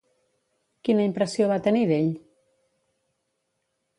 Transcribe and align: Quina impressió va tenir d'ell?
Quina 0.87 1.05
impressió 1.09 1.49
va 1.51 1.59
tenir 1.67 1.83
d'ell? 1.91 2.09